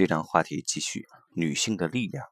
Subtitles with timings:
[0.00, 2.24] 这张话题继续，女性的力量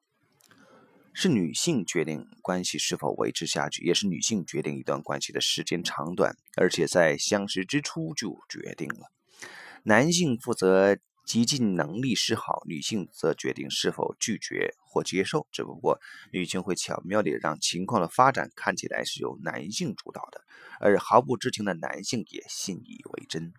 [1.12, 9.12] 是女性决定关系是否维持下去，也是女性决定一段关系的时间长短，而且在相识之初就决定了。
[9.82, 10.96] 男性负责。
[11.26, 15.46] 极尽能力示好，女性则决定是否拒绝或接受。
[15.52, 16.00] 只不过，
[16.32, 20.42] 女性会巧妙地让情况的发展看起来是由男性主导的，
[20.80, 23.52] 而毫不知情的男性也信以为真。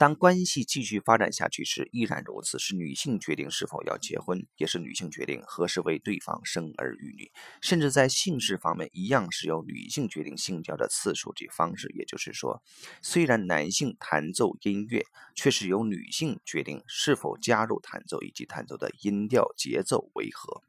[0.00, 7.30] 当关系继续发展下去时，依然如此，是女性决定是否要结婚，也是女性决定何时为对方生儿育女，
[7.60, 11.92] 甚至在性事方面，一样是由女性决定性交的次数及方式。
[11.94, 12.62] 也就是说，
[13.02, 20.62] 虽然男性弹奏音乐，却是由女性决定是否加入弹奏以及弹奏的音调节奏为何。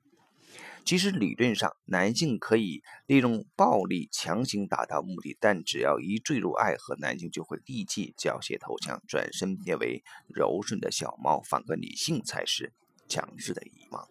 [0.83, 11.41] 其实理论上，男性可以利用暴力强行达到目的，但只要一坠入爱河，男性就会立即缴械投降，转身变为柔顺的小猫。
[11.41, 12.73] 反观女性才是
[13.07, 14.05] 强势的一方。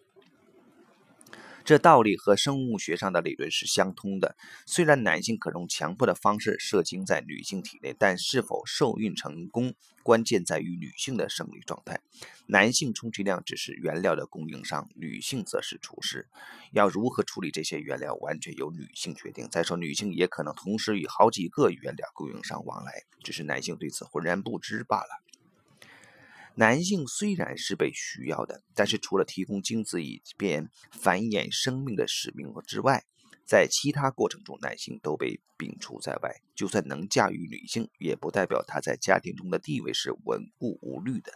[1.63, 4.35] 这道理和生物学上的理论是相通的。
[4.65, 9.73] 虽然男性可用强迫的方式射精在女性体内，但是否受孕成功，
[10.03, 12.01] 关键在于女性的生理状态。
[12.47, 16.27] 男性充其量只是原料的供应商，女性则是厨师。
[16.71, 19.47] 要如何处理这些原料，完全由女性决定。
[19.49, 25.23] 再说，女性也可能同时与好几个原料供应商往来，只是男性对此浑然不知罢了。
[26.55, 33.03] 男性虽然是被需要的，但是除了提供精子以便繁衍生命的使命之外，
[33.45, 36.41] 在其他过程中，男性都被摒除在外。
[36.55, 41.31] 就算能驾驭女性，也不代表他在家庭中的地位是稳固无虑的。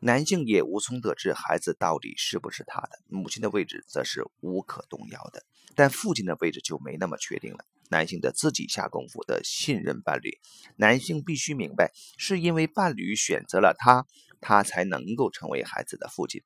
[0.00, 7.64] 男性也无从得知孩子到底是不是他的，母亲的位置则是无可动摇的，但父亲的位置就没那么确定了。
[7.90, 10.38] 男性的自己下功夫的信任伴侣，
[10.76, 14.06] 男性必须明白，是因为伴侣选择了他，
[14.40, 16.42] 他才能够成为孩子的父亲，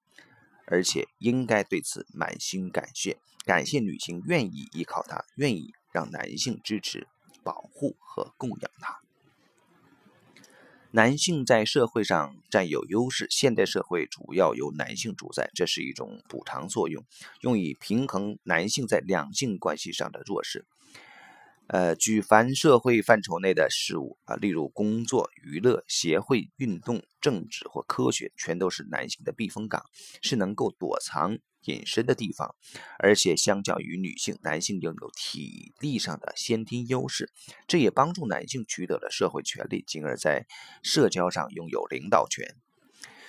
[0.66, 7.06] 而且应该对此满心感谢，感谢女性愿意依靠他，愿意让男性支持、
[7.42, 9.00] 保护和供养他。
[10.92, 17.04] 男性在社会上占有优势，现代社会主要由男性主宰，这是一种补偿作用，
[17.42, 20.66] 用以平衡男性在两性关系上的弱势。
[21.72, 29.84] 呃，举凡社会范畴内的事物啊，例如工作、娱乐、协会、运动、政治或科学，全都是男性的避风港，
[30.20, 32.56] 是能够躲藏隐身的地方。
[32.98, 37.30] 而且，相较于女性，男性拥有体力上的先天优势，
[37.68, 40.48] 这也帮助男性取得了社会权利，进而，在
[40.82, 42.56] 社交上拥有领导权。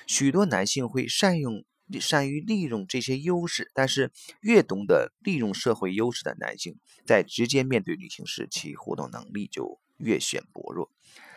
[0.07, 1.63] 许多男性会善用。
[2.00, 10.91] 善于利用这些优势，但是越懂得利用社会优势的男性，在直接面对女性时，其互动能力就越显薄弱。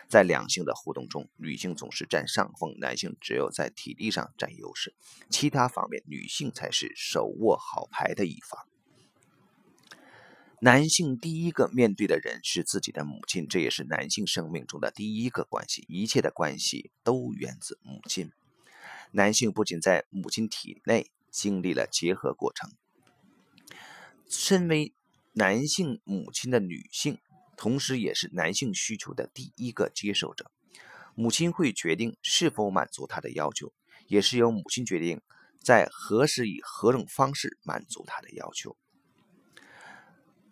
[0.07, 4.93] 在两性的互动中，女性总是占上风，男性只有在体力上占优势，
[5.31, 8.67] 其他方面女性才是手握好牌的一方。
[10.61, 18.31] 男性第一个面对的人是自己的母亲，这也是男性生命中的第一个关系，一切的关系都源自母亲。
[19.15, 22.69] 男性不仅在母亲体内经历了结合过程，
[24.27, 24.93] 身为
[25.31, 27.17] 男性母亲的女性，
[27.55, 30.51] 同时也是男性需求的第一个接受者。
[31.15, 33.71] 母亲会决定是否满足他的要求，
[34.07, 35.21] 也是由母亲决定
[35.63, 38.75] 在何时以何种方式满足他的要求。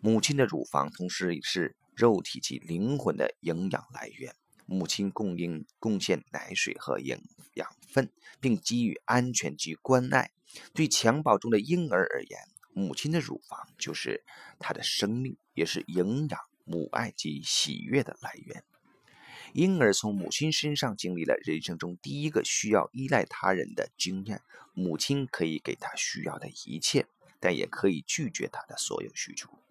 [0.00, 4.34] 母亲的乳房同时也是肉体及灵魂的营养来源。
[4.66, 7.22] 母亲供应贡献奶水和营
[7.54, 8.10] 养分，
[8.40, 10.30] 并给予安全及关爱。
[10.72, 12.40] 对襁褓中的婴儿而言，
[12.72, 14.24] 母亲的乳房就是
[14.58, 18.64] 他的生命，也是营养、母爱及喜悦的来源。
[19.52, 24.42] 婴儿从母亲身上经历了人生中第一个需要依赖他人的经验。
[24.76, 27.06] 母亲可以给他需要的一切，
[27.38, 29.63] 但也可以拒绝他的所有需求。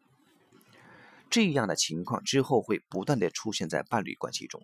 [1.33, 4.61] 这样的情况之后会不断的出现在伴侣关系中。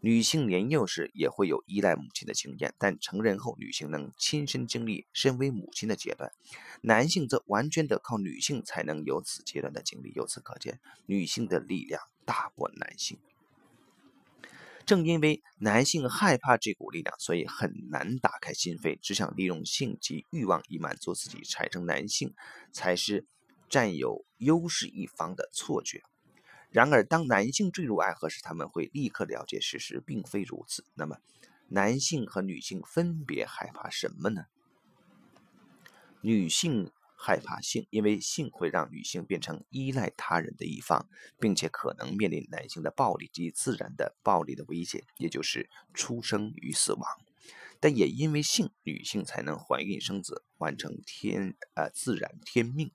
[0.00, 6.32] 女性年幼时也会有依赖母亲的经验，但成人后，女性能亲身经历身为母亲的阶段，
[6.80, 10.12] 男性则完全得靠女性才能有此阶段的经历。
[10.16, 13.16] 由此可见，女性的力量大过男性。
[14.84, 22.34] 正因为男性害怕这股力量，所以很难打开心扉，只想利用性及欲望以满足自己，产生男性
[22.72, 23.24] 才是。
[23.70, 26.02] 占有优势一方的错觉。
[26.70, 30.84] 然而，当男性坠入爱河时，他们会立刻了解事实并非如此。
[30.94, 31.16] 那么，
[31.68, 34.46] 男性和女性分别害怕什么呢？
[36.20, 47.02] 女性害怕性，因为性会让女性变成依赖他人的一方，并且可能面临男性的暴力及自然的暴力的危险，也就是出生与死亡。
[47.80, 52.92] 但也因为性，女性才能怀孕生子，完成天呃自然天命。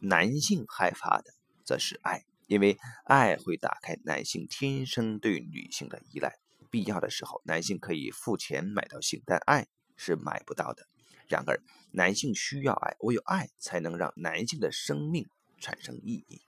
[0.00, 6.38] 男性害怕的则是爱，因为爱会打开男性天生对女性的依赖。
[6.70, 10.88] 必要的时候，男性可以付钱买到性，但爱是买不到的。
[11.28, 11.62] 然而，
[11.92, 15.28] 男性需要爱，唯有爱才能让男性的生命
[15.60, 16.40] 产生意义。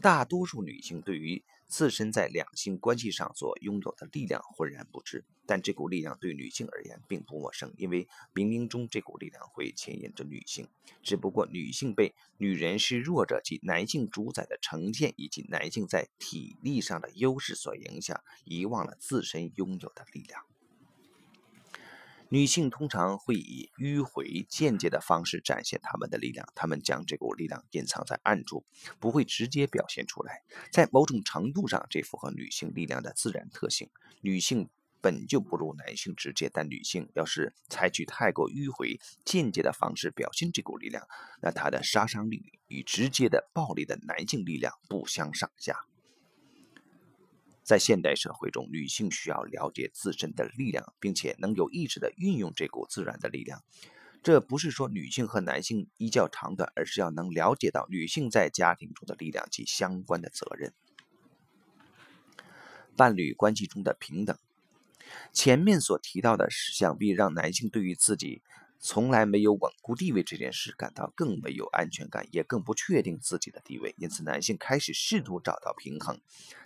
[0.00, 1.42] 大多数女性对于
[1.74, 10.68] 自身在两性关系上所拥有的力量浑然不知，但这股力量对女性而言并不陌生，因为冥冥中这股力量会牵引着女性。
[11.02, 20.53] 只不过，女性被女人是弱者及男性主宰的成见，以及男性在体力上的优势所影响，遗忘了自身拥有的力量。
[22.34, 28.66] 女性通常会以迂回、间接的方式展现她们的力量，她们将这股力量隐藏在暗处，
[28.98, 30.42] 不会直接表现出来。
[30.72, 33.88] 在某种程度上，这符合女性力量的自然特性。
[34.20, 34.68] 女性
[35.00, 41.06] 本就不如男性直接，但女性要是采取太过迂回、间接的方式表现这股力量，
[41.40, 45.86] 那她的杀伤力与直接的暴力的男性力量不相上下。
[47.64, 53.64] 在现代社会中，女性需要了解自身的力量，并且能有意识地运用这股自然的力量。
[54.22, 60.72] 这不是说女性和男性一较长短，而是要能了解到女性在家庭中的力量及相关的责任。
[62.96, 64.38] 伴侣关系中的平等，
[65.32, 68.42] 前面所提到的，想必让男性对于自己。
[68.86, 73.94] 从来没有稳固地位这件事感到更没有安全感，也更不确定自己的地位。
[73.96, 76.20] 因此，男性开始试图找到平衡，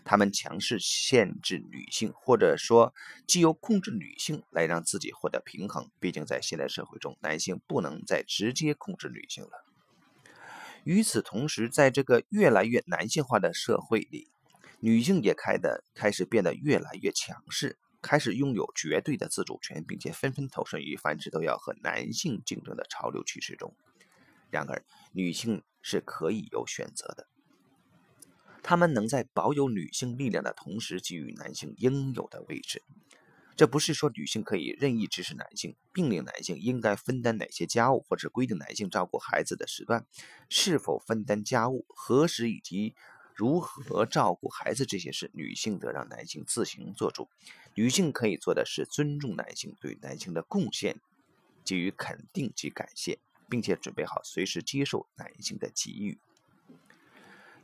[0.05, 2.93] 他们强势限制女性，或者说，
[3.25, 5.89] 既由控制女性来让自己获得平衡。
[6.01, 9.65] 毕竟，在现代社会中，男性不能再直接控制女性了。
[10.83, 14.29] 与此同时，在这个越来越男性化的社会里，
[14.81, 17.79] 女性也开的开始变得越来越强势。
[18.01, 23.75] 开始拥有绝对的自主权，并且纷纷投身于凡事都要和男性竞争的潮流趋势中。
[24.51, 27.27] 然而，女性是可以有选择的，
[28.63, 32.83] 她们能在保有女性力量的同时，给予男性应有的位置。
[33.57, 40.07] 这不是说女性可以任意指使男性，命令男性应该分担哪些家务，或者规定男性照顾孩子的时段、
[40.49, 42.95] 是否分担家务、何时以及。
[43.39, 47.29] 如何照顾孩子这些事，女性得让男性自行做主。
[47.75, 51.01] 女性可以做的是尊重男性对男性的贡献，
[51.65, 56.19] 给予肯定及感谢，并且准备好随时接受男性的给予。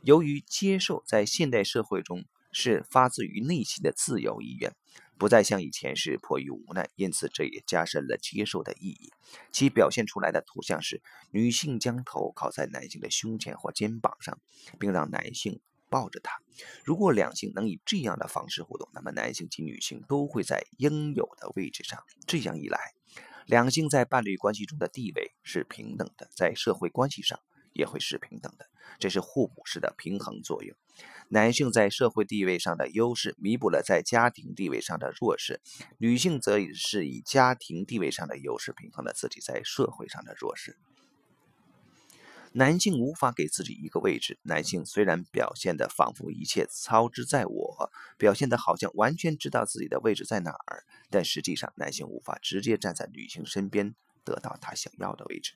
[0.03, 2.23] 由于接受在现代社会中
[2.53, 4.73] 是发自于内心的自由意愿，
[5.17, 9.11] 不再像以前是迫于无奈，因此这也加深了接受的意义。
[9.51, 11.01] 其表现出来的图像是
[11.31, 14.39] 女性将头靠在男性的胸前或肩膀上，
[14.79, 15.61] 并让男性。
[15.87, 16.41] 抱着他，
[16.83, 22.03] 如果两性能以这样的方式互动，那么男性及女性都会在应有的位置上。
[22.27, 22.79] 这样一来，
[23.45, 27.39] 两性在伴侣关系中的地位是平等的，在社会关系上
[27.71, 28.65] 也会是平等的。
[28.99, 30.75] 这是互补式的平衡作用。
[31.29, 35.59] 男性在社会地位上的优势弥补了在家庭地位上的弱势，
[35.97, 40.77] 女性则是以家庭地位上的优势平衡了自己在社会上的弱势。
[42.53, 44.39] 男性无法给自己一个位置。
[44.43, 55.55] 男性虽然表现的仿佛一切操之在我，表现的好像完全知道自己的位置在哪儿，但实际上，男性无法直接站在女性身边得到他想要的位置。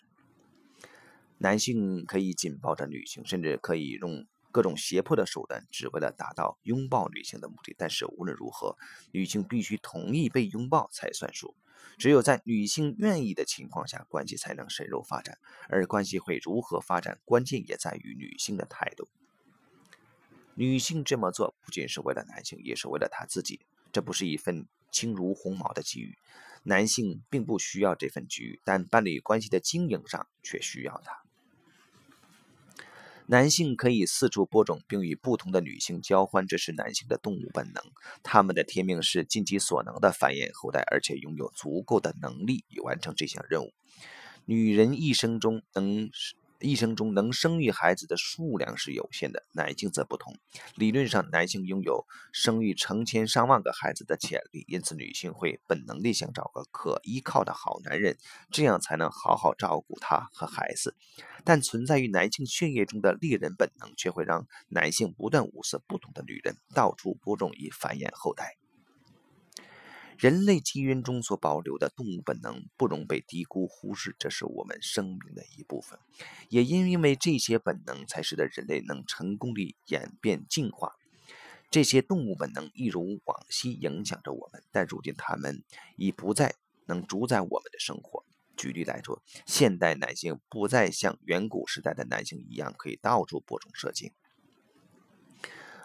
[1.37, 7.75] 男性可以紧抱着女性，甚至可以用各种胁迫的手段，只为了达到拥抱女性的目的。
[7.77, 8.77] 但是无论如何，
[9.11, 11.55] 女性必须同意被拥抱才算数。
[11.97, 15.37] 只有在女性愿意的情况下，关系才能深入发展。
[15.67, 19.07] 而关系会如何发展，关键也在于女性的态度。
[20.55, 23.61] 女性这么做不仅是为了男性，也是为了她自己。
[23.91, 26.17] 这不是一份轻如鸿毛的机遇，
[26.63, 31.23] 男性并不需要这份机遇，但伴侣关系的经营上却需要它。
[33.31, 37.83] 男性可以四处播种，并与不同的女性交欢，这是男性的动物本能。
[38.23, 43.71] 他们的天命是尽其所能的繁衍后代，而且拥有足够的能力以完成这项任务。
[44.45, 46.09] 女人一生中能。
[46.59, 50.37] 一生中能生育孩子的数量是有限的，男性则不同。
[50.75, 58.17] 理论上，男性拥有生育成千上万个孩子的潜力，因此女性会本能地想找个可依靠的好男人，
[58.51, 60.95] 这样才能好好照顾他和孩子。
[61.45, 68.57] 但存在于男性血液中的猎人本能，却会让男性不断物色不同的女人，到处播种以繁衍后代。
[70.19, 75.97] 人类基因中所保留的动物本能不容被低估忽视，这是我们生命的一部分。
[76.49, 80.91] 也因因为这些本能，才使得人类能成功地演变进化。
[81.71, 85.63] 这些动物本能一如往昔影响着我们，但如今它们
[85.95, 86.53] 已不再
[86.87, 88.25] 能主宰我们的生活。
[88.57, 94.11] 举例来说，现代男性不再像远古时代的男性一样可以到处播种射精。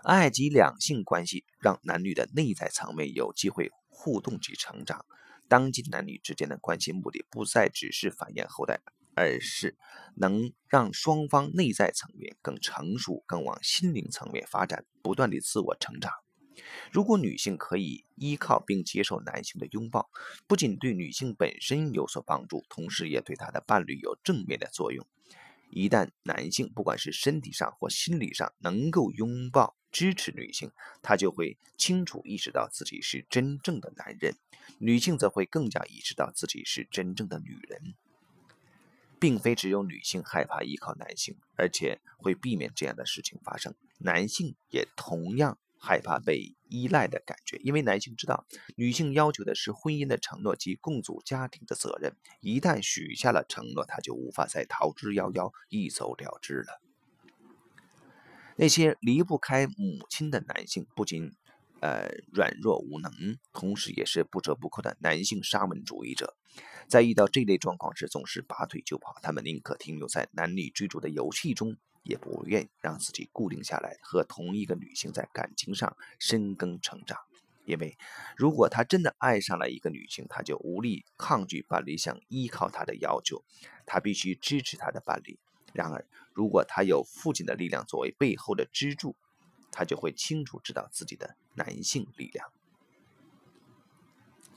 [0.03, 5.07] 爱及两性关系让男女的内在层面有机会互动及成长。
[5.47, 8.81] 当今男女之间的关系目的不再只是繁衍后代，
[9.15, 9.77] 而是
[10.17, 16.13] 能让双方内在层面更成熟、更往心灵层面发展，不断的自我成长。
[16.93, 20.09] 如果女性可以依靠并接受男性的拥抱，
[20.47, 25.07] 不仅对女性本身有所帮助，同时也对她的伴侣有正面的作用。
[25.71, 30.73] 一旦男性不管是身体上或心理上能够拥抱支持女性，
[31.03, 34.35] 他就会清楚意识到自己是真正的男人；
[34.79, 37.95] 女性则会更加意识到自己是真正的女人。
[39.21, 45.59] 并非只有女性害怕依靠男性，而且会避免这样的事情发生，男性也同样。
[45.87, 52.17] 害怕被依赖的感觉，因为男性知道女性要求的是婚姻的承诺及共组家庭的责任。
[52.41, 56.81] 一旦许下了承诺，他就无法再逃之夭夭、一走了之了。
[58.57, 61.33] 那些离不开母亲的男性，不仅
[61.81, 66.37] 呃软弱无能，同时也是不折不扣的男性沙文主义者。
[66.89, 69.17] 在遇到这类状况时，总是拔腿就跑。
[69.23, 71.77] 他们宁可停留在男女追逐的游戏中。
[72.07, 77.19] 也不愿让自己固定下来，和同一个女性在感情上深耕成长，
[77.65, 77.97] 因为
[78.37, 83.43] 如果他真的爱上了一个女性，他就无力抗拒伴侣想依靠他的要求，
[83.87, 85.39] 他必须支持他的伴侣。
[85.75, 89.16] 然而，如果他有父亲的力量作为背后的支柱，
[89.73, 92.49] 他就会清楚知道自己的男性力量。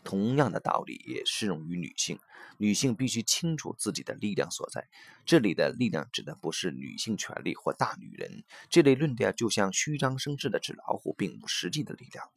[0.03, 2.19] 同样的道理也适用于女性，
[2.59, 4.88] 女性必须清楚自己的力量所在。
[5.25, 12.29] 这里的力量指的不是女性权利或大女人，这类论调就像虚张声势的纸老虎，并无实际的力量。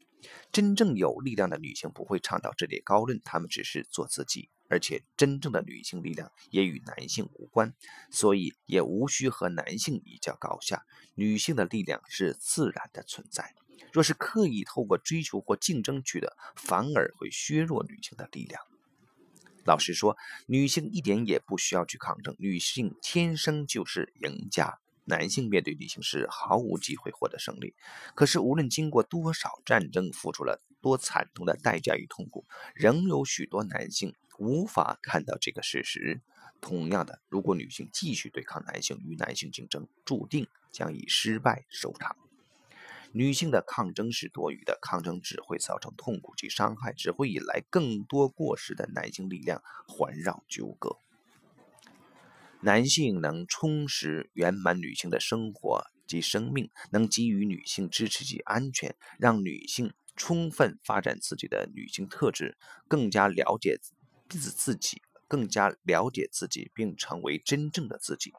[0.52, 7.74] 真正有力量的女性不会倡导这类高论，她们只是做自己，而且真正的女性力量也与男性无关，
[8.10, 10.84] 所以也无需和男性比较高下。
[11.14, 13.54] 女性的力量是自然的存在。
[13.92, 18.60] 若是刻意透过追求或竞争取得，反而会削弱女性的力量。
[19.64, 24.78] 老实说，女性一点也不需要去抗争，女性天生就是赢家。
[25.10, 27.74] 男性面对女性是毫无机会获得胜利。
[28.14, 36.22] 可是，无论经过多少战争，付出了多惨痛的代价与痛苦，仍有许多男性无法看到这个事实。
[36.60, 42.16] 同样的，如果女性继续对抗男性，与男性竞争，注定将以失败收场。
[43.12, 50.96] 女性的抗争是多余的，抗争只会造成痛苦及伤害，只会引来更多过时的男性力量环绕纠葛。
[52.62, 62.56] 男性能充实圆满女性的生活及生命，能给予女性支持及安全，让女性充分发展自己的女性特质，
[62.88, 63.78] 更加了解
[64.28, 65.02] 自自己。
[65.30, 68.32] 更加了解自己，并成为真正的自己。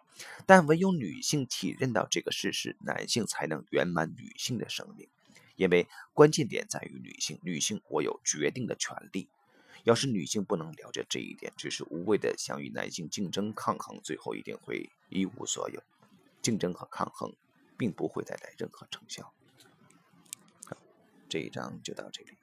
[0.46, 5.08] 但唯有女性体认到这个事实，男性才能圆满女性的生命。
[5.56, 9.30] 因为关键点在于女性，女性我有决定的权利。
[9.84, 15.82] 要是女性不能了解这一点，只是无谓的想与男性竞争抗衡，最后一定会一无所有。
[16.42, 17.34] 竞争和抗衡，
[17.78, 19.34] 并不会带来任何成效。
[21.30, 22.41] 这一章就到这里。